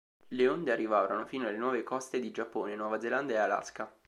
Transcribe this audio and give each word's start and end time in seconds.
Le 0.29 0.47
onde 0.49 0.71
arrivarono 0.71 1.27
fino 1.27 1.47
alle 1.47 1.83
coste 1.83 2.19
di 2.19 2.31
Giappone, 2.31 2.75
Nuova 2.75 2.99
Zelanda 2.99 3.33
e 3.33 3.37
Alaska. 3.37 3.93